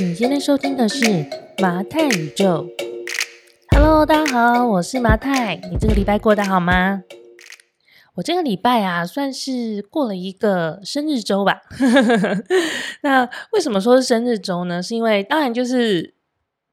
[0.00, 1.26] 你现在收听的是
[1.58, 2.66] 麻太宇宙。
[3.70, 5.56] Hello，大家好，我是麻太。
[5.56, 7.04] 你这个礼拜过得好吗？
[8.14, 11.60] 我这个礼拜啊，算是过了一个生日周吧。
[13.04, 14.82] 那为什么说是生日周呢？
[14.82, 16.14] 是因为当然就是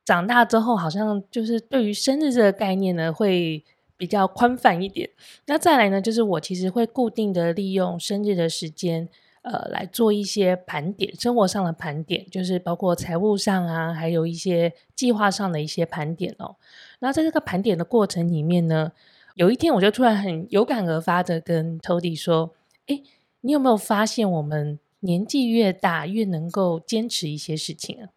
[0.06, 3.62] 长大之后，好像就是对于生日这个概念呢，会
[3.98, 5.10] 比较宽泛一点。
[5.48, 9.10] 那再来呢，就是我其实会固定的利用生日的时间。
[9.50, 16.58] 呃，来做一些盘点，生活上的盘点，就是包括财务上啊，还有一些计划上的一些盘点哦。
[17.00, 18.92] 那在这个盘点的过程里面呢，
[19.36, 22.54] 有一天我就突然很有感而发的跟 Tody 说
[22.88, 23.04] ：“诶，
[23.40, 28.10] 你有没有发现，我们年纪越大，越能够坚持一些事情啊？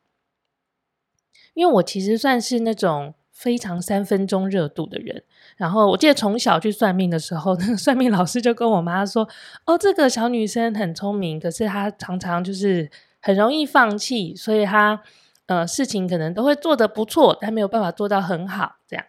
[1.55, 5.23] 因为我其实算是那种。”非常三分钟热度的人，
[5.57, 9.27] 然后我记得从小去算命的时候，那 个算命老师就跟我妈说
[9.65, 12.91] ：“哦，这个小女生很聪明，可是她常常就是
[13.23, 15.03] 很容易放弃，所以她
[15.47, 19.07] 呃事情可能都会做得不错，但没有办法做到很好。”这样，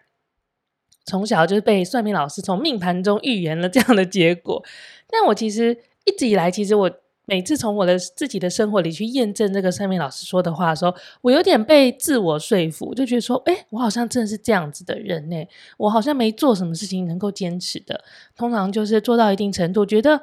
[1.04, 4.64] 从小就是被算命老师从命盘中预言了这样的结果。
[5.10, 5.76] 但我其实
[6.06, 7.01] 一直以来，其实我。
[7.32, 15.36] 每次从我的自己的生活里去验证这个算命老师说的话的时候，我有点被自我说服，就觉得说，哎，我好像真的是这样子的人呢。
[15.78, 18.04] 我好像没做什么事情能够坚持的，
[18.36, 20.20] 通常就是做到一定程度，觉得，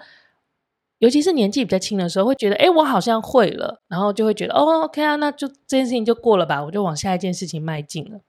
[0.99, 8.19] 尤其是年纪比较轻的时候，会觉得，哎，我好像会了，然后就会觉得，哦，OK 啊，那就这件事情就过了吧，我就往下一件事情迈进了。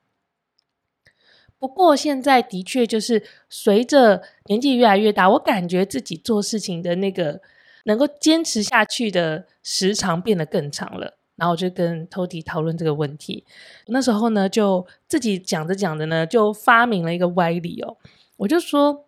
[1.58, 7.42] 不过现在的确就是随着年纪越来越大，我感觉自己做事情的那个。
[7.84, 13.44] 能够坚持下去的时长变得更长了，然后我就跟 Tody 讨论这个问题。
[13.86, 17.96] 那时候呢，就自己讲着讲着呢，就发明了一个歪理哦。
[18.36, 19.06] 我就说，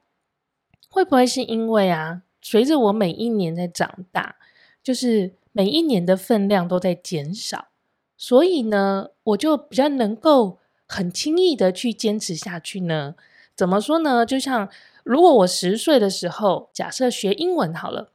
[0.89, 4.37] 会不会是因为啊，随着我每一年在长大，
[4.83, 7.69] 就是每一年的分量都在减少，
[8.17, 13.15] 所以呢，我就比较能够很轻易的去坚持下去呢？
[13.55, 14.25] 怎么说呢？
[14.25, 14.71] 就像
[15.05, 18.12] 如果我十岁的时候，假设学英文好了。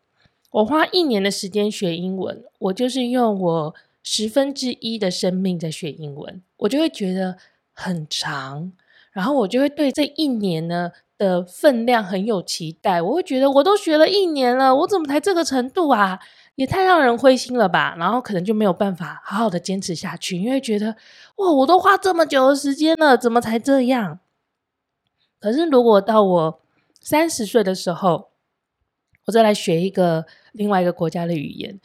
[0.51, 7.37] 我花一年的时间学英文，我就是用我十分之一的生命在学英文，我就会觉得
[7.73, 8.71] 很长，
[9.11, 13.01] 然后我就会对这一年呢的分量很有期待。
[13.01, 16.19] 我会觉得我都学了一年了，我怎么才这个程度啊？
[16.55, 17.95] 也太让人灰心了吧！
[17.99, 20.95] 然后可能就没有办法好好的坚持下去，因为觉得
[21.35, 24.19] 哇，我都花这么久的时间了，怎么才这样？
[25.39, 26.59] 可是如果到我
[26.99, 28.29] 三十岁的时候，
[29.27, 31.79] 我再来学一个另外一个国家的语言，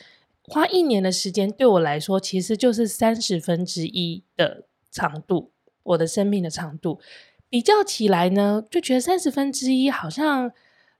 [0.45, 5.51] 花一年的时间对我来说，其实就是三十分之一的长度，
[5.83, 7.01] 我的生命的长度。
[7.49, 10.53] 比较起来呢，就觉得三十分之一好像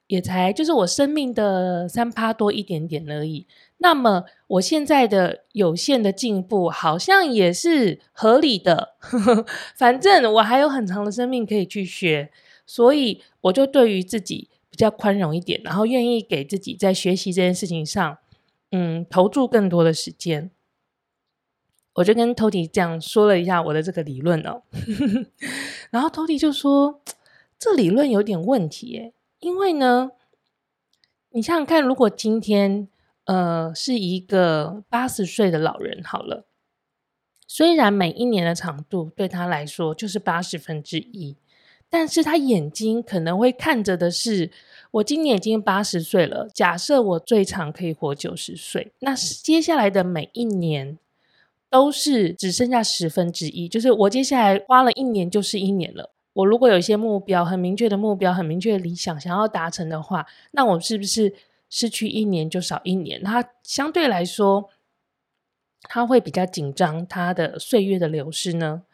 [0.09, 3.47] 也才就是我生命的三趴多一点点而已。
[3.79, 8.97] 那么我现在的有限的进步，好像也是合理的。
[9.77, 12.31] 反正我还有很长的生命可以去学，
[12.67, 14.49] 所以我就对于自己。
[14.73, 18.17] 比较宽容一点，然后愿意给自己在学习这件事情上，
[18.71, 20.51] 嗯，投注更多的时间。
[21.97, 24.63] 我就跟 Tody 这样说了一下我的这个理论哦，
[25.93, 27.03] 然后 Tody 就说，
[27.59, 30.13] 这理论有点问题耶，因为呢，
[31.33, 32.89] 你想想看，如果今天
[33.27, 36.47] 呃是一个八十岁的老人好了，
[37.47, 41.37] 虽然每一年的长度对他来说就是八十分之一。
[41.95, 44.51] 但是他眼睛可能会看着的是，
[44.93, 46.49] 我今年已经八十岁了。
[46.55, 50.97] 假设我最长可以活九十岁，那接下来的每一年
[51.69, 56.09] 都是只剩下十分之一，就是我接下来花了一年就是一年了。
[56.33, 61.35] 我如果有一些目标，很明确的目标，很明确的理想，想要达成的话，那我是不是
[61.69, 63.23] 失去一年就少一年？
[63.23, 64.71] 他相对来说，
[65.83, 68.85] 他会比较紧张，他的岁月的流失呢？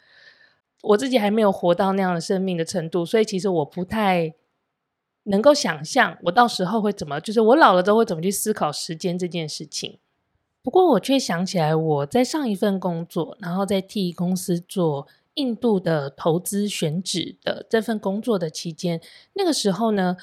[0.81, 4.33] 我自己还没有活到那样的生命的程度，所以其实我不太
[5.23, 9.97] 能够想象我到时候会怎么，就是我老了之后会怎么去思考时间这件事情。
[10.61, 19.01] 不过我却想起来，我在上一份工作，然后在替公司做印度的投资选址的这份工作的期间，
[19.33, 20.17] 那个时候呢，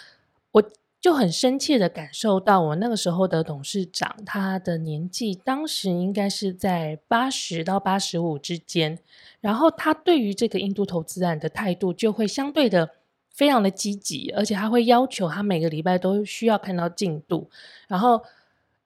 [0.52, 0.62] 我。
[0.98, 8.98] 就很深切的感受到，我那个时候的董事长，他的年纪当时应该是在八十到八十五之间，
[9.40, 12.90] 然后他对于这个印度投资案的态度就会相对的
[13.30, 17.48] 非常的积极，而且他会要求他每个礼拜都需要看到进度。
[17.86, 18.20] 然后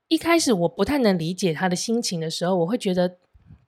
[0.08, 3.16] 一开始我不太能理解他的心情的时候，我会觉得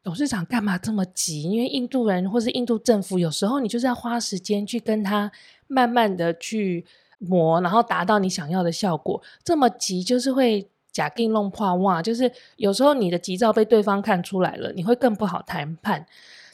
[0.03, 1.45] 董事长干嘛这么急？
[1.45, 5.33] 因为印度人或是印度政府，有时候你就是要花时间去跟他
[5.69, 6.85] 慢慢的去。
[7.23, 16.07] 磨，然后达到你想要的效果，这么急就是会假定弄破哇，就是有时候你的急躁被对方看出来了，你会更不好谈判。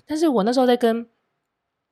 [0.07, 1.07] 但是我那时候在跟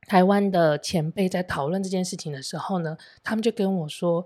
[0.07, 4.25] 台湾的前辈在讨论这件事情的时候呢，他们就跟我说，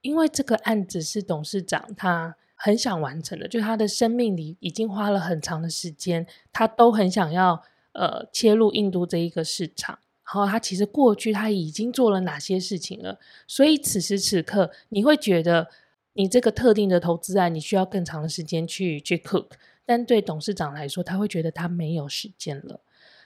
[0.00, 7.62] 因为这个案子是董事长他很想完成的，就他的生命里已经花了很长的时间，他都很想要
[7.92, 9.98] 呃切入印度这一个市场。
[10.30, 13.18] 然后他其实过去他已经做了哪些事情了？
[13.46, 15.70] 所以此时此刻，你会觉得
[16.12, 19.52] 你这个特定的投资案，你需要更长的时间去去 cook。
[19.86, 22.80] 但对董事长来说，他会觉得他没有时间了。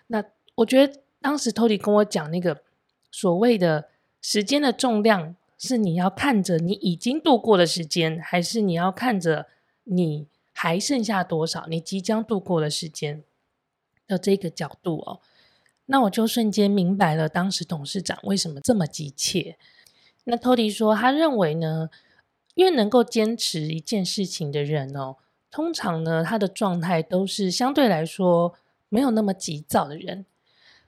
[0.06, 0.22] 那
[0.54, 2.62] 我觉得当时 Tody 跟我讲那个
[3.10, 3.88] 所谓的
[4.20, 9.48] 时间的重量，是你要看着你已经度过的时间，还是你要看着
[9.82, 13.24] 你还剩下多少，你即将度过的时间
[14.06, 15.20] 的这个角度哦。
[15.86, 19.58] 那我就瞬间明白了，当时董事长为什么这么急切。
[20.24, 21.90] 那托迪说，他认为呢，
[22.54, 25.16] 越能够坚持一件事情的人哦，
[25.50, 28.54] 通常呢，他的状态都是相对来说
[28.88, 30.24] 没有那么急躁的人。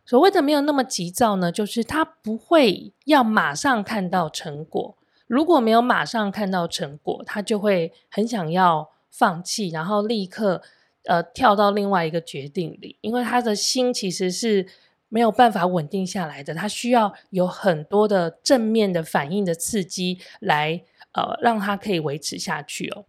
[0.06, 4.96] 所谓的没有那么急躁呢，就是他不会要马上看到成果。
[5.26, 10.62] 如果没有马上看到成果，他就会很想要放弃，然后立刻
[11.06, 14.68] 呃跳到另外一个决定里，因为他的心其实是。
[15.14, 20.82] 没有办法稳定下来的，他需要有很多的正面的反应的刺激来，
[21.12, 23.04] 呃，让他可以维持下去哦。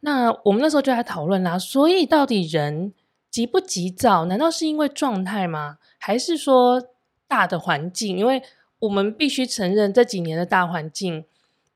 [0.00, 2.92] 那我们那时候就来讨论啦，所以到底人
[3.30, 4.24] 急不急躁？
[4.24, 5.78] 难道是因为状态吗？
[5.98, 6.84] 还是说
[7.28, 8.18] 大的环境？
[8.18, 8.42] 因为
[8.80, 11.24] 我们必须承认这几年的大环境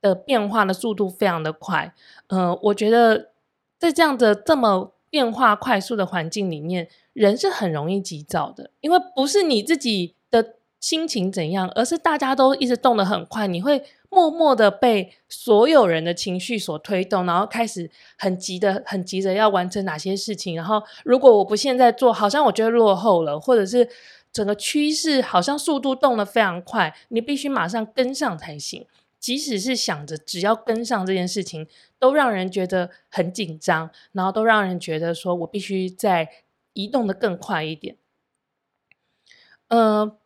[0.00, 1.94] 的变化的速度非常的快。
[2.26, 3.30] 呃，我觉得
[3.78, 6.88] 在这样的这么变化快速的环境里面。
[7.12, 17.88] 人是很容易急躁的，因为不是你自己的心情怎样，而是大家都一直动得很快，你会默默的被所有人的情绪所推动，然后开始
[18.18, 20.56] 很急的、很急着要完成哪些事情。
[20.56, 23.88] 然后，如果我不现在做，好像我觉得落后了，或者是
[24.32, 28.84] 整个趋势好像速度动得非常快，你必须马上跟上才行。
[29.24, 31.66] 即使是想着只要跟上这件事情，
[31.98, 36.28] 都让人觉得很紧张，然后都让人觉得说我必须在。
[36.76, 37.96] 移动的更快一点，
[39.68, 40.18] 呃，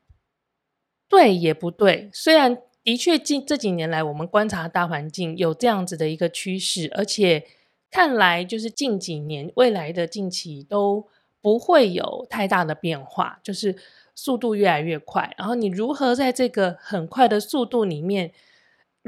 [1.07, 2.09] 对也不对。
[2.11, 7.45] 虽然的确近这几年来，我们观察大环境有这样子的一个趋势，而且
[7.91, 11.07] 看来就是近几年未来的近期都
[11.43, 13.77] 不会有太大的变化，就是
[14.15, 15.35] 速度越来越快。
[15.37, 18.33] 然后你如何在这个很快的速度里面，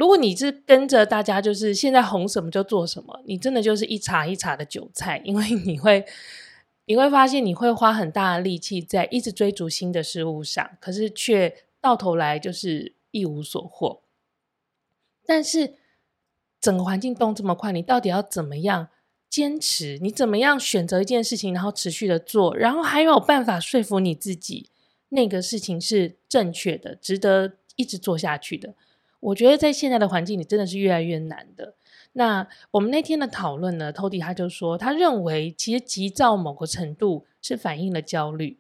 [0.01, 6.05] 如果你是跟着大家，就是现在红什么就做什么，你真的就是一茬一茬的韭菜，因为你会。
[6.87, 14.01] 你会发现，你会花很大的力气在一直追逐新的事物上，可是却到头来就是一无所获。
[15.25, 15.75] 但是
[16.61, 18.89] 整个环境动这么快，你到底要怎么样
[19.29, 19.99] 坚持？
[20.03, 24.69] 你怎么样选择一件事情，然后持续的做，然后还有办法说服你自己
[25.11, 28.75] 那个事情是正确的，值得一直做下去的？
[29.21, 31.75] 我觉得在现在的环境里，真的是越来越难的。
[32.15, 38.59] 那我们那天的讨论呢，Tody 他就说，他认为其实急躁某个程度是反映了焦虑，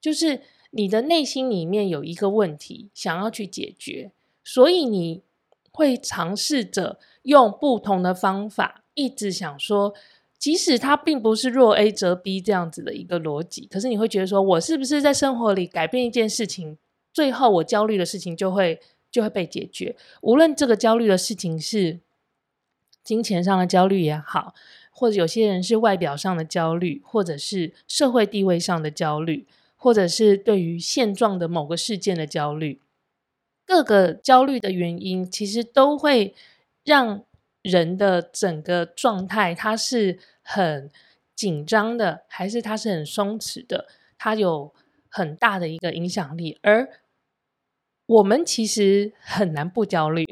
[0.00, 4.12] 就是你的内心里面有一个问题想要去解决，
[4.44, 5.22] 所以你
[5.72, 9.92] 会尝试着用不同的方法，一直想说，
[10.38, 16.78] 即使它并不是若 A 则 B 这样子的一个逻辑，可是你会觉得说，我是不是在生活里改变一件事情，
[17.12, 18.78] 最后我焦虑的事情就会
[19.14, 22.00] 就会被解决，无论这个焦虑的事情是。
[23.04, 24.54] 金钱上的焦虑也好，
[24.90, 32.80] 或者有些人是外表上的焦虑，或者是社会地位上的焦虑，或者是对于现状的某个事件的焦虑，
[33.66, 36.34] 各个焦虑的原因，其实都会
[36.82, 37.22] 让
[37.60, 40.90] 人的整个状态，它是很
[41.36, 44.72] 紧张的，还是它是很松弛的，它有
[45.10, 46.88] 很大的一个影响力，而。
[48.06, 50.24] 我们其实很难不焦虑，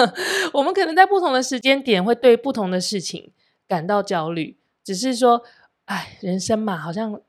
[0.54, 3.32] 我们可能在不同的时间点会对不同的事情
[3.66, 5.42] 感到焦虑，只是说，
[5.84, 7.20] 哎，人生嘛，好像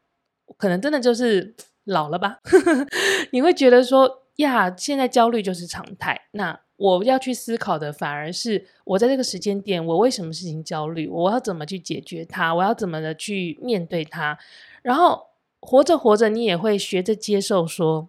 [0.57, 1.53] 可能真的就是
[1.83, 2.39] 老了吧。
[3.31, 6.27] 你会觉得说，呀，现在焦虑就是常态。
[6.31, 11.09] 那我要去思考的，反而是我在这个时间点，我为什么事情焦虑？
[11.09, 12.55] 我要怎么去解决它？
[12.55, 14.39] 我要怎么的去面对它？
[14.81, 15.27] 然后
[15.59, 18.07] 活着活着，你也会学着接受说。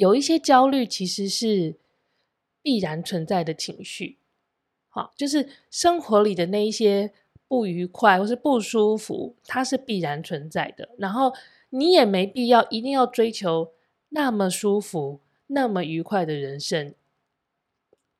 [0.00, 1.76] 有一些焦虑其实是
[2.62, 4.16] 必然存在的情绪，
[4.88, 7.12] 好，就是生活里的那一些
[7.46, 10.88] 不愉快或是不舒服，它是必然存在的。
[10.96, 11.34] 然后
[11.68, 13.72] 你也没必要一定要追求
[14.08, 16.94] 那么舒服、那么愉快的人生，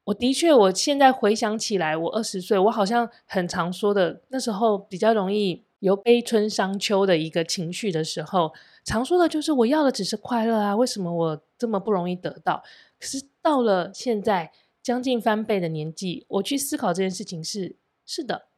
[0.04, 8.52] 我的确，我现在回想起来，我二十岁，我好像很常说的，那时候比较容易有悲春伤秋的一个情绪的时候，
[8.84, 12.64] 常说的就是我要的只是快乐啊，为什么我这么不容易得到？
[12.98, 14.50] 可是到了现在
[14.82, 18.48] 将近翻倍的年纪，我去思考这件事情是是的，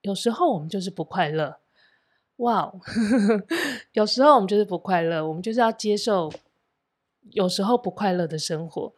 [0.00, 1.58] 有时候我们就是不快乐，
[2.36, 2.72] 哇、
[3.92, 6.32] 有时候我们就是不快乐，我们就是要接受
[7.32, 8.94] 有时候不快乐的生活，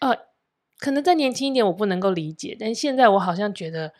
[0.00, 0.28] 呃。
[0.80, 3.92] 可能再年轻一点，我不能够理解，但现在我好像觉得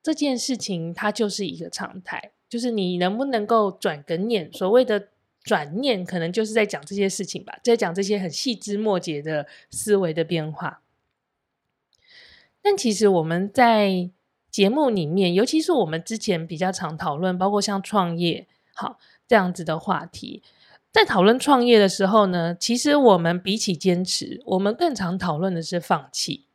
[0.00, 5.08] 这件事情它就是一个常态，就是你能不能够转个念，所谓的
[5.42, 10.82] 转念，可能就是在讲这些事情吧，在讲这些很细枝末节的思维的变化。
[12.60, 14.10] 但其实我们在
[14.50, 20.42] 节目里面，尤其是我们之前比较常讨论，包括像创业，好，这样子的话题。
[20.92, 26.46] 在讨论创业的时候呢，其实我们比起坚持，我们更常讨论的是放弃。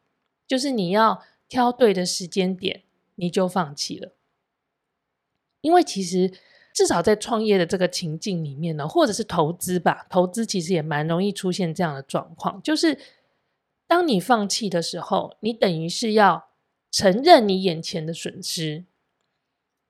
[0.45, 2.83] 就是你要挑对的时间点，
[3.15, 4.13] 你就放弃了。
[5.61, 6.31] 因为其实
[6.77, 12.61] 至少在创业的这个情境里面呢，或者是投资吧，投资其实也蛮容易出现这样的状况。
[12.61, 12.99] 就是
[13.87, 16.49] 当你放弃的时候，你等于是要
[16.91, 18.85] 承认你眼前的损失，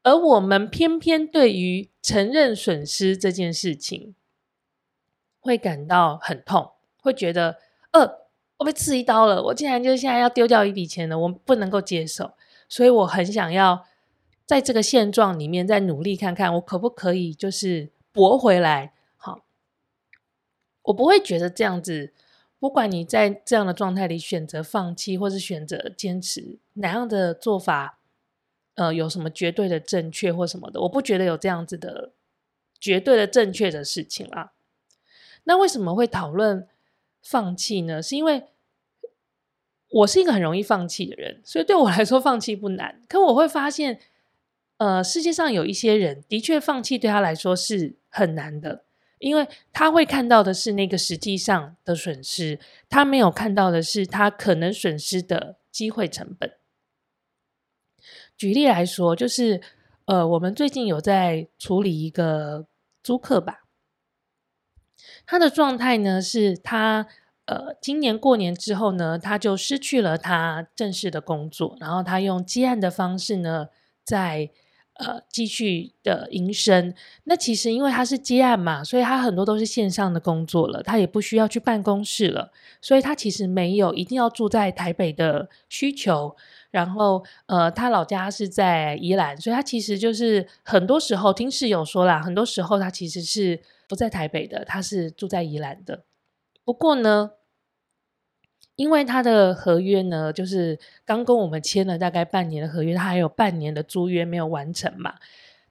[0.03, 4.15] 而我们偏偏对于承认损失这件事情，
[5.41, 7.57] 会感到很痛，会觉得，
[7.91, 8.19] 呃，
[8.59, 12.31] 我被刺一刀了，我竟然就现在要丢掉一笔钱了，我不能够接受，
[12.69, 13.85] 所以我很想要
[14.47, 18.93] 在这个现状里面再努力看看，我可不可以就是搏回来。
[19.17, 19.43] 好，
[20.83, 22.13] 我不会觉得这样子，
[22.57, 27.99] 不管你在这样的状态里选择放弃，或是选择坚持，哪样的做法，
[28.75, 32.13] 呃，有什么绝对的正确或什么的，我不觉得有这样子的
[32.79, 34.53] 绝对的正确的事情啦。
[35.43, 36.65] 那为什么会讨论
[37.21, 38.01] 放弃呢？
[38.01, 38.45] 是因为
[39.89, 43.01] 我是一个很容易放弃的人，所以对我来说放弃不难。
[43.09, 43.99] 可我会发现，
[44.77, 48.85] 呃，世界上有一些人的确放弃对他来说是很难的，
[49.19, 56.53] 因为他会看到的是那个实际上的损失，他没有看到的是他可能损失的机会成本。
[58.37, 59.61] 举例来说，就是
[60.05, 62.67] 呃，我们最近有在处理一个
[63.01, 63.63] 租客吧。
[65.25, 67.07] 他的状态呢，是他
[67.45, 73.69] 呃，今年过年之后呢，他就失去了他正式的工作，然后他用接案的方式呢，
[74.03, 74.51] 在
[74.99, 76.93] 呃继续的营生。
[77.23, 82.51] 那其实因为他是接案嘛，所以他很多都是线上的工作了，他也不需要去办公室了，
[82.81, 86.35] 所以他其实没有一定要住在台北的需求。
[86.69, 93.59] 然后呃，他老家是在宜兰，所以他其实就是很多时候听室友说啦，很多时候他其实是。
[93.89, 96.03] 不在台北的，他是住在宜兰的。
[96.65, 97.31] 不过呢，
[98.77, 105.15] 因为他的合约呢，就是刚跟我们签了大概半年的合约，他还有半年的租约没有完成嘛。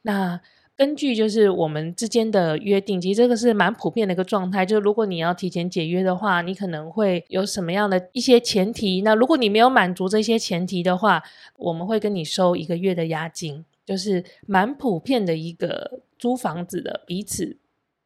[0.03, 0.39] 那
[0.77, 4.67] 根据就是我们之间的约定，其实这个是蛮普遍的一个状态。
[4.67, 9.01] 就是如果你要提前解约的话，你可能会有什么样的一些前提？
[9.01, 11.23] 那如果你没有满足这些前提的话，
[11.57, 17.57] 我们会跟你收一个月的押金，就是蛮普遍的一个租房子的彼此。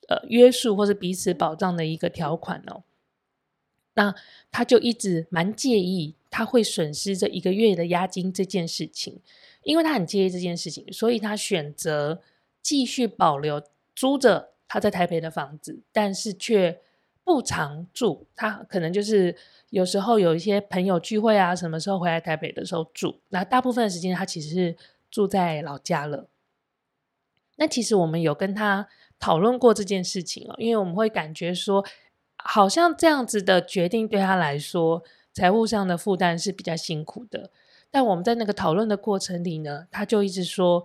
[0.08, 2.82] 呃，约束或是彼此保障的一个条款哦，
[3.94, 4.14] 那
[4.50, 9.20] 他就一直蛮介意他会损失这一个月的押金这件事情，
[9.62, 12.22] 因为他很介意这件事情，所以他选择
[12.62, 13.62] 继续保留
[13.94, 16.80] 租着他在台北的房子，但是却
[17.24, 18.26] 不常住。
[18.36, 19.36] 他可能就是
[19.70, 24.76] 有时候有一些朋友聚会啊，什么时候回来台北的时候住，那大部分的时间他其实是
[25.10, 26.28] 住在老家了。
[27.56, 28.88] 那其实我们有跟他。
[29.22, 31.84] 讨论过这件事情哦，因为我们会感觉说，
[32.44, 37.50] 好像这样子的决定对他来说，财务上的负担是比较辛苦的。
[37.90, 40.84] 但我们在那个讨论的过程里呢，他就一直说，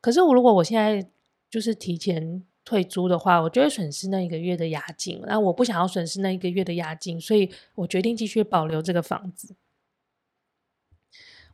[0.00, 1.08] 可是我如果我现在
[1.50, 5.20] 就是提前退租的话，我就会损失那一个月的押金。
[5.26, 9.54] 那我不想要损失那一个月的押金，所以我决定继续保留这个房子。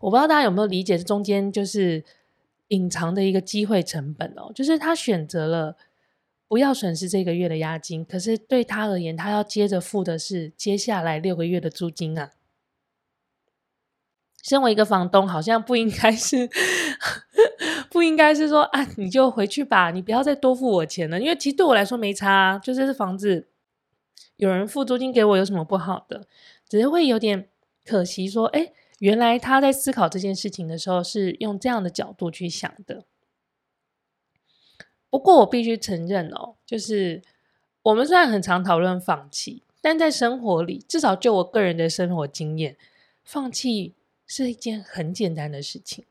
[0.00, 2.04] 我不知道大家有没有理解这中间就是
[2.68, 5.76] 隐藏的一个机会成本哦，就是他选择了。
[6.48, 12.30] 不要损失这个月的押金，可是对他而言，他要接着付的是接下来六个月的租金啊。
[14.42, 16.48] 身为一个房东，好像不应该是，
[17.90, 23.48] 不应该是说啊，你就回去吧，你不要再多付我钱了，因为其实对我来说没差啊，就是这房子
[24.36, 26.26] 有人付租金给我有什么不好的？
[26.66, 27.48] 只是会有点
[27.84, 33.04] 可惜，说，哎，原来他在思考这件事情的时候是用这样的角度去想的。
[35.10, 37.22] 不过我必须承认哦，就是
[37.82, 42.76] 我们虽然很常讨论放弃，但在生活里，至少就我个人的生活经验，
[43.24, 43.94] 放弃
[44.26, 46.04] 是一件很简单的事情。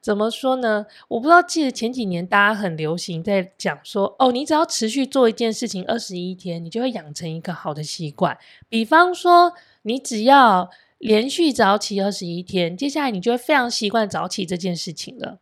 [0.00, 0.86] 怎么说呢？
[1.08, 8.38] 我不知道，记得前几年大家很流行在讲说，哦，你只要持续做一件事情二十一天，你就会养成一个好的习惯。
[8.68, 15.40] 比方说，你只要连续早起二十一天，接下来你就会非常习惯早起这件事情了。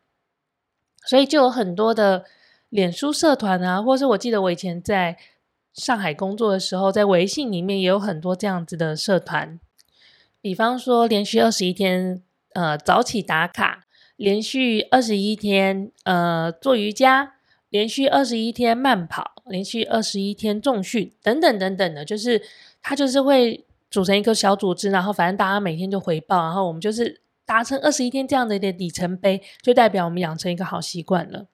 [1.05, 2.25] 所以就有很多的
[2.69, 5.17] 脸书社团啊，或是我记得我以前在
[5.73, 9.59] 上海工作的时候，在微信里面也有很多这样子的社团。
[10.41, 12.23] 比方说，连续二十一天，
[12.55, 13.83] 呃，早起打卡。
[14.17, 17.33] 连续二十一天，呃，做瑜伽；
[17.69, 22.41] 连续二十一天慢跑；连续二十一天重训，等等等等的，就是
[22.81, 31.47] 它就是会组成一个小组织，然后反正大家每天就回报，然后我们就是达成二十一天这样的一个里程碑，就代表我们养成一个好习惯了。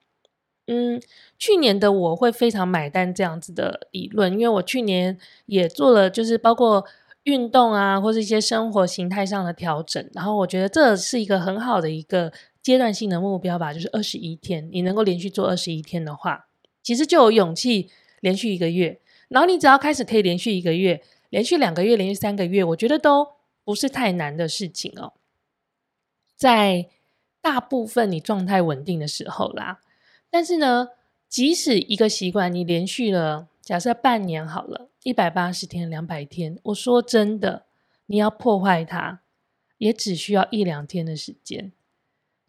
[0.67, 1.01] 嗯，
[1.39, 6.87] 去年的我会非常买单这样子的理论，因为我去年也做了，就是包括。
[7.25, 12.33] 运动啊，或是一些生活形态上的调整，然后我觉得这是一个很好的一个
[12.63, 16.47] 阶段性的目标吧，就是二十一天，你能够连续做二十一天的话，
[16.83, 19.03] 其实就有勇气连续一个月。
[19.29, 23.29] 然后你只要开始可以连续一个月，连续两个月，连续三个月，我觉得都
[23.67, 25.13] 不是太难的事情哦。
[26.41, 26.89] 在
[27.43, 29.83] 大部分你状态稳定的时候啦，
[30.31, 30.89] 但是呢，
[31.29, 33.49] 即使一个习惯你连续了。
[33.61, 37.67] 假设半年好了，一百八十天、两百天，我说真的，
[38.07, 39.21] 你要破坏它，
[39.77, 41.73] 也只需要一两天的时间。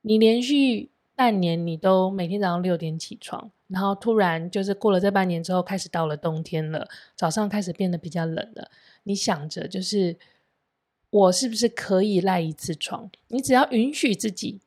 [0.03, 8.71] 你连续半年，你都每天早上六点起床，然后突然就是过了这半年之后，开始到了冬天了，早上开始变得比较冷了。
[9.03, 10.17] 你想着就是，
[11.11, 13.11] 我是不是可以赖一次床？
[13.27, 14.61] 你只要允许自己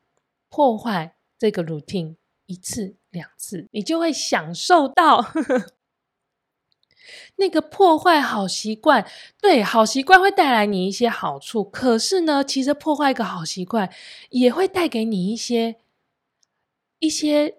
[0.48, 2.14] 破坏这个 routine
[2.46, 5.32] 一次、两次，你就会享受到。
[7.36, 9.06] 那个破坏好习惯，
[9.40, 11.64] 对，好习惯会带来你一些好处。
[11.64, 13.92] 可是呢，其实破坏一个好习惯，
[14.30, 15.76] 也会带给你一些
[17.00, 17.58] 一些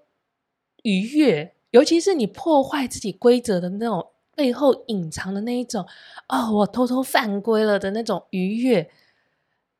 [0.83, 1.55] 愉悦。
[1.71, 5.87] 尤其是你破坏自己规则的那种背后隐藏的那一种，
[6.27, 8.91] 哦，我偷偷犯规了的那种愉悦，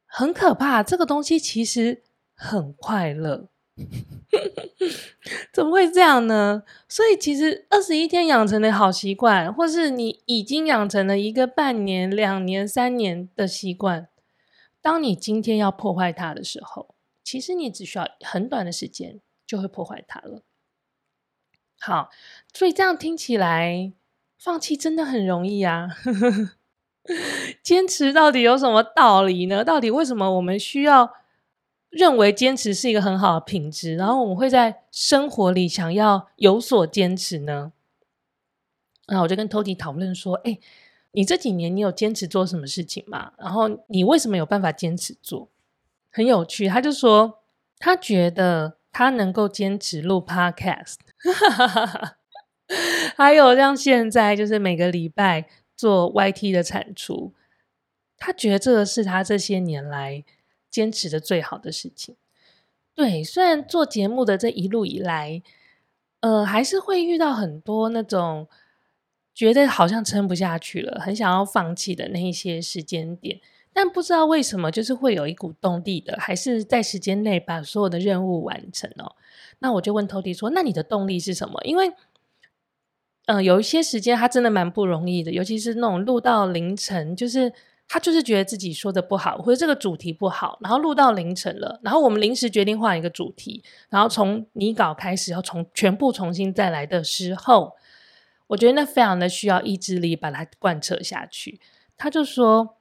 [0.05, 0.81] 很可怕。
[0.81, 3.49] 这个东西其实很快乐。
[5.51, 6.63] 怎么会这样呢？
[6.87, 14.07] 所以其实二十一天养成的好习惯，或是你已经养成了一个半年、两年、三年的习惯，
[14.81, 20.43] 当你今天要破坏它的时候，其实你只需要很短的时间就会破坏它了。
[21.79, 22.09] 好，
[22.53, 23.91] 所以这样听起来，
[24.37, 25.89] 放弃真的很容易啊。
[27.61, 29.63] 坚持到底有什么道理呢？
[29.63, 31.13] 到底为什么我们需要？
[31.91, 37.71] 认为坚持是一个很好的品质，然后我们会在生活里想要有所坚持呢。
[39.07, 40.59] 然后我就跟 Tody 讨论说：“哎，
[41.13, 43.31] 你这几年你有坚持做什么事情吗？
[43.37, 45.47] 然后你为什么有办法坚持做？
[46.11, 47.39] 很有趣。”他就说
[47.79, 50.97] 他觉得他能够坚持录 Podcast，
[53.15, 57.33] 还有像现在就是每个礼拜做 YT 的产出，
[58.17, 60.23] 他觉得这个是他这些年来。
[60.71, 62.17] 坚持的最好的事情，
[62.93, 63.23] 对。
[63.23, 65.41] 虽然做节目的这一路以来，
[66.19, 68.49] 呃，还是会遇到很多那种
[69.33, 73.39] 觉得好像撑不下去了，很想要放弃的那一些时间点，
[73.71, 79.15] 但不知道为什么，就是会有一股动力的，还是在时间内把所有的任务完成哦。
[79.59, 81.93] 那我就问 Tody 说：“那你的动力是什么？”因为，
[83.25, 87.53] 嗯、有一些时间他真的蛮不容易的，尤其是那种录到凌晨，就是。
[87.87, 97.73] 他就是觉得自己说的不好，或者这个主题不好，然后录到凌晨了，然后我们临时决定换一个主题，然后从拟稿开始要从全部重新再来的时候，
[98.47, 101.59] 我觉得那非常的需要意志力把它贯彻下去。
[101.95, 102.77] 他就说，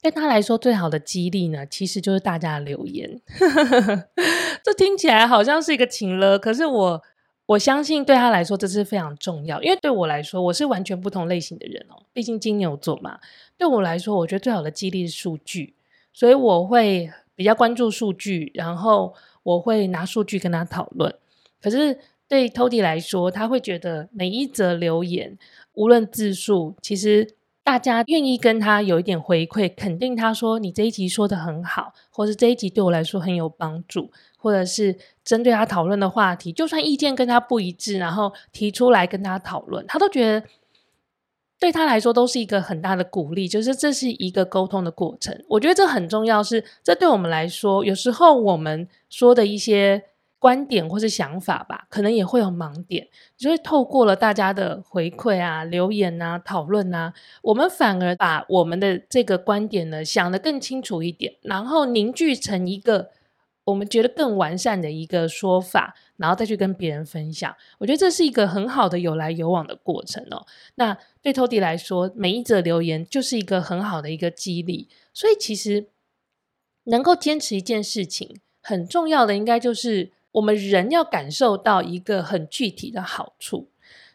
[0.00, 3.20] 对他来说最好的激励呢，其实就是大家的留言。
[4.64, 7.02] 这听起来好像是一个情了，可是我。
[7.48, 11.96] 我相信对他来说这是非常重要，因为对我来说我是完全不同类型的人哦。
[12.12, 13.18] 毕竟金牛座嘛，
[13.56, 15.74] 对我来说，我觉得最好的激励是数据，
[16.12, 21.14] 所以我会比较关注数据，然后我会拿数据跟他讨论。
[21.62, 25.38] 可是对 Tody 来说，他会觉得每一则留言，
[25.72, 27.34] 无论字数，其实
[27.64, 34.10] 大家愿意跟他有一点回馈，肯定他说你这一集说得很好，或是这一集对我来说很有帮助。
[34.38, 40.46] 或者是针对他讨论的话题，就算意见跟他不一致，然后提出来跟他讨论，他都觉得
[41.58, 43.48] 对他来说都是一个很大的鼓励。
[43.48, 46.64] 就是这是一个沟通的过程，我觉得这很重要是。
[46.82, 50.04] 这对我们来说，有时候我们说的一些
[50.38, 63.10] 观点或是想法吧，可能也会有盲点，就会透过了大家的回馈啊、留言啊、讨论啊，我们反而把我们的这个观点呢想得更清楚一点，然后凝聚成一个
[63.68, 67.54] 我们觉得更完善的一个说法，然后再去跟别人分享。
[67.78, 70.46] 我觉得这是一个很好的有来有往的过程哦。
[70.76, 75.88] 那对 Tody 来说，每一则留言就是一个很好的一个激励，所以其实
[76.84, 80.12] 能够坚持一件事情，很重要的应该就是。
[80.32, 83.70] 我们人要感受到一个很具体的好处，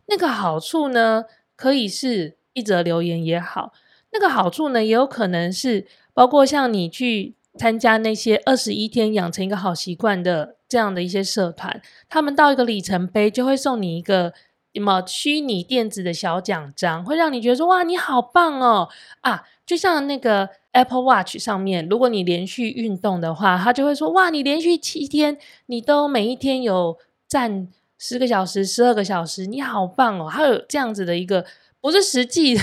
[0.05, 3.73] 那个好处呢，可以是一则留言也好，
[4.11, 14.33] 那个好处呢，也有可能是包括像你去参加那些二十一天养成一个好习惯的这样的一些社团，他们到一个里程碑就会送你一个
[14.73, 18.89] 什么虚拟电子的小奖章，会让你觉得说哇，你好棒哦
[19.21, 20.49] 啊，就像那个。
[20.73, 25.37] Apple Watch 上面，如果你连续运动的话，他就会说：哇，你连续七天，
[25.67, 27.67] 你都每一天有站
[27.99, 30.27] 十个小时、十二个小时，你好棒哦！
[30.27, 31.45] 还有这样子的一个，
[31.79, 32.57] 不是实际，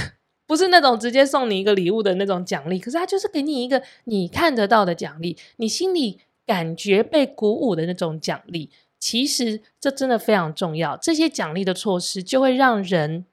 [0.51, 8.69] 不是那种直接送你一个礼物的那种奖励，可是他就是给你一个你看得到的奖励，你心里感觉被鼓舞的那种奖励。
[8.99, 13.25] 其实这真的非常重要，这些奖励的措施就会让人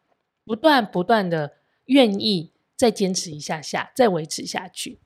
[0.45, 1.53] 不断不断的
[1.85, 2.51] 愿意。
[2.77, 4.99] 再坚持一下下，再维持下去。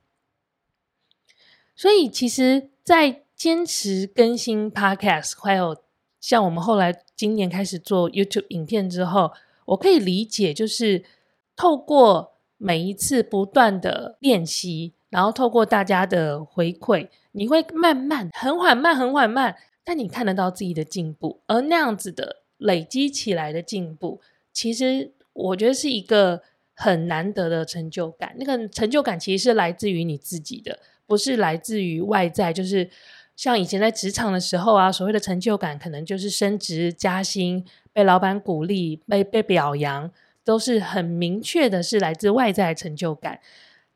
[1.74, 5.82] 所以，其实，在坚持更新 Podcast，还有
[6.20, 9.32] 像我们后来今年开始做 YouTube 影片之后，
[9.68, 11.06] 我可以理解，就是
[11.62, 21.42] 透过每一次不断的练习，然后透过大家的回馈，你会慢慢、很缓慢、很缓慢，但你看得到自己的进步。
[21.46, 24.20] 而那样子的累积起来的进步，
[24.52, 26.42] 其实我觉得是一个。
[26.74, 32.52] 很难得的成就感，那个成就感其实是来自于你自己的，不是来自于外在。
[32.52, 32.90] 就是
[33.36, 40.10] 像以前在职场的时候啊，所谓的成就感，可能就是升职加薪、被老板鼓励、被被表扬，
[40.44, 43.40] 都是很明确的，是来自外在成就感。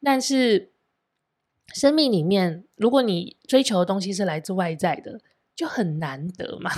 [0.03, 0.71] 但是
[1.73, 5.19] 生命里面，如果你追求的东西是来自外在的，
[5.55, 6.69] 就很难得嘛，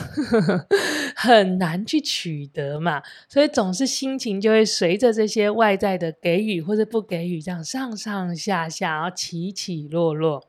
[1.15, 10.47] 很难去取得嘛，所以总是心情就会随着这些外在的给予或者不给予，这样上上下下，然后起起落落。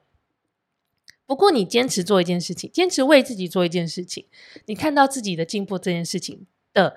[1.27, 4.27] 不过你坚持做一件事情，坚持为自己做一件事情，
[4.67, 6.97] 你看到自己的进步这件事情的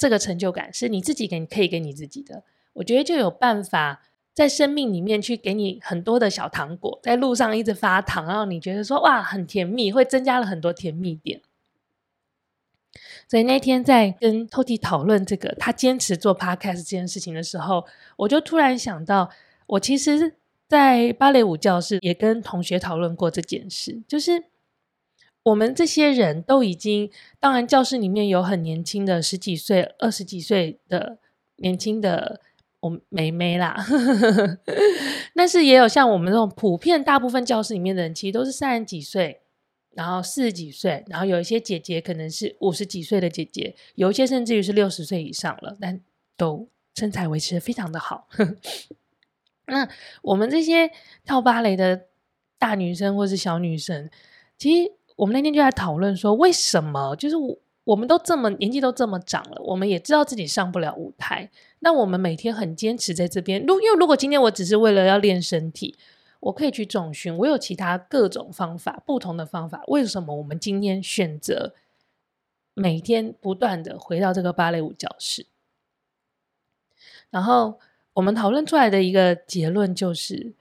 [0.00, 4.02] 这个成就感，是你自己给可以给你自己的，我觉得就有办法。
[4.32, 11.42] 在生命里面去给你很多的小糖果，在路上一直发糖，然后你觉得说哇很甜蜜，会增加了很多甜蜜点。
[13.28, 17.84] 所以那天在跟 Tody 讨论这个他坚持做 Podcast 这件事情的时候，
[18.16, 19.28] 我就突然想到，
[19.66, 20.36] 我其实，
[20.68, 24.44] 在芭蕾舞教室也跟同学讨论过这件事，就是
[25.42, 31.18] 我们这些人都已经，当然教室里面有很年轻的十几岁、二十几岁的
[31.56, 32.40] 年轻的。
[32.82, 33.76] 我妹妹啦，
[35.36, 39.42] 但是也有像我们这种普遍大部分教室里面的人，其实都是三十几岁，
[39.90, 46.00] 然后四十几岁，然后有一些姐姐可能是五十几岁的姐姐，有一些甚至于是六十岁以上了，但
[46.38, 48.26] 都身材维持的非常的好。
[49.68, 49.86] 那
[50.22, 50.90] 我们这些
[51.26, 52.06] 跳芭蕾的
[52.58, 54.08] 大女生或是小女生，
[54.56, 57.58] 其实我们那天就在讨论说，为什么就是我。
[57.84, 61.50] 我们都这么年纪都这么长了，我们也知道自己上不了舞台。
[61.80, 63.64] 那我们每天很坚持在这边。
[63.66, 65.96] 如因为如果今天我只是为了要练身体，
[66.40, 69.82] 我可以去重训，我有其他各种方法，不同的方法。
[69.88, 71.74] 为什么我们今天选择
[72.74, 75.46] 每天不断的回到这个芭蕾舞教室？
[77.30, 77.80] 然后
[78.12, 80.52] 我们讨论出来的一个结论就是，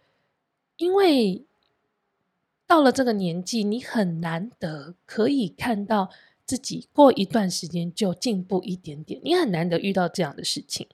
[0.78, 1.46] 因为
[2.70, 6.10] 到了这个年纪，你很难得可以看到。
[6.46, 10.88] 自己过一段时间就进步一点点，你很难得遇到这样的事情。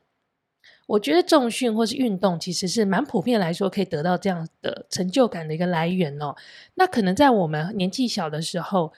[0.86, 6.36] 我觉得重训或是运动其实是蛮普遍来说可以得到这样的成就感的一个来源哦。
[6.74, 8.92] 那可能在我们年纪小的时候，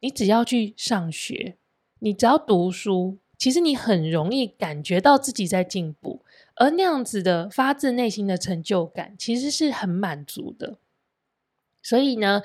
[0.00, 1.56] 你只要去上学，
[2.00, 6.20] 你只要读书，其实你很容易感觉到自己在进步，
[6.56, 10.76] 而那样子的发自内心的成就感其实是很满足的。
[11.84, 12.42] 所以呢，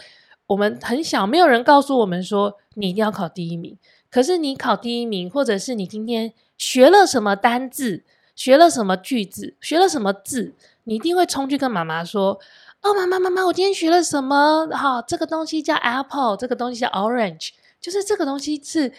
[0.48, 3.76] 我们很小，没有人告诉我们说你一定要考第一名。
[4.12, 8.04] 可是你考第一名，或者是你今天学了什么单字，
[8.36, 12.40] 学了什么句子，学了什么字，你一定会冲去跟妈妈说
[12.82, 14.68] ：“哦，妈妈，妈妈，我今天学了什么？
[14.76, 18.92] 好，这个东西叫 apple，这个东西叫 orange，就是这个东西是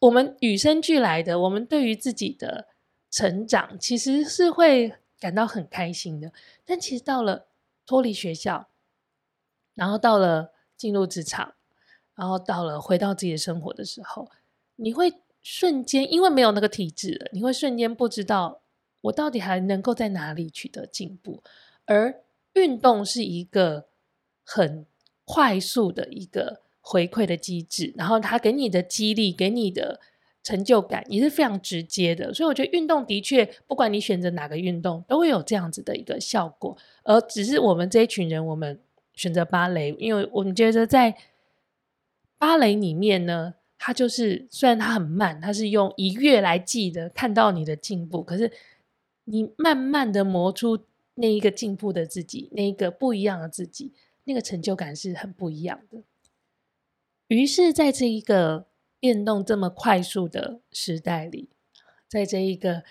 [0.00, 1.40] 我们与生俱来的。
[1.40, 2.66] 我们对于自己的
[3.10, 6.30] 成长，其实是会感到很开心的。
[6.64, 7.46] 但其实到了
[7.84, 8.68] 脱离学校。”
[9.80, 11.54] 然后到了进入职场，
[12.14, 14.28] 然后到了回到自己的生活的时候，
[14.76, 18.60] 你会瞬间因为没有那个体制了，你会瞬间不知道
[19.00, 21.42] 我到底还能够在哪里取得进步。
[21.86, 23.86] 而运动是一个
[24.44, 24.84] 很
[25.24, 29.98] 快速的一个回馈的机制，然后它给你的激励，给你的。
[30.42, 36.74] 成就感也是非常直接的，所以我觉得运动的确，不管你选择哪个运动，都会有这样子的一个效果。
[37.04, 38.80] 而只是我们这一群人，我们
[39.20, 41.14] 选择芭蕾，因为我们觉得在
[42.38, 48.50] 芭蕾里面呢，它就是虽然它很慢，它是用一月来记的，看到你的进步，可是
[49.24, 53.92] 你慢慢的磨出那一个进步的自己，那一个不一样的自己，
[54.24, 56.02] 那个成就感是很不一样的。
[57.28, 58.70] 于是，在这一个。
[59.02, 61.48] 变动这么快速的时代里，
[62.06, 62.84] 在这一个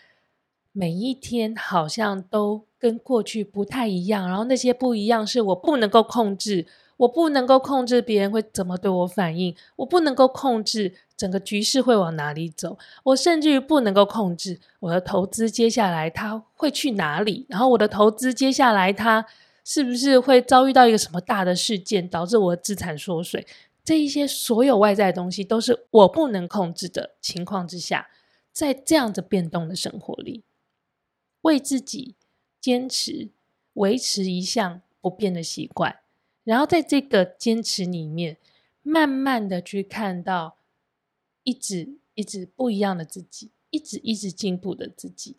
[0.72, 6.66] 每一天好像都跟过去不太一样，然后那些不一样是我不能够控制，
[6.98, 19.26] 我不能够控制别人会怎么对我反应，我不能够控制整个局势会往哪里走，我甚至于不能够控制我的投资接下来它会去哪里，然后我的投资接下来它
[19.66, 23.46] 是不是会遭遇到一个什么大的事件，导致我的资产缩水。
[23.84, 28.08] 这一些所有外在的东西都是我不能控制的情况之下，
[28.52, 30.44] 在这样子变动的生活里，
[31.42, 32.16] 为自己
[32.60, 33.30] 坚持
[33.74, 36.00] 维持一项不变的习惯，
[36.44, 38.38] 然后在这个坚持里面，
[38.82, 40.58] 慢慢的去看到
[41.44, 45.38] 一直一直不一样的自己，一直一直进步的自己，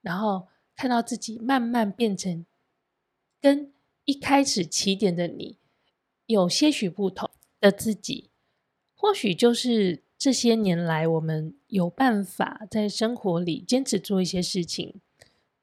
[0.00, 2.46] 然后看到自己慢慢变成
[3.40, 3.72] 跟
[4.04, 5.58] 一开始起点的你
[6.26, 7.30] 有些许不同。
[7.62, 8.30] 的自己，
[8.94, 14.98] 或许就是这些年来我们有办法在生活里坚持做一些事情，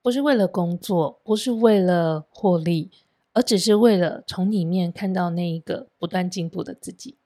[0.08, 2.90] 不是为了工作，不是为了获利，
[3.34, 7.18] 而只是为了从里面看到那一个不断进步的自己。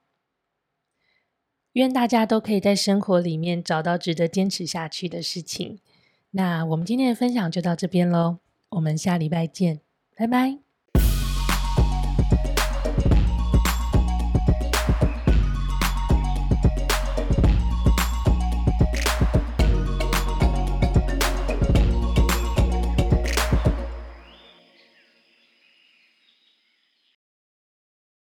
[1.74, 5.78] 愿大家都可以在生活里面找到值得坚持下去的事情。
[6.32, 8.40] 那我们今天的分享就到这边喽，
[8.70, 9.82] 我们下礼拜见，
[10.16, 10.71] 拜拜。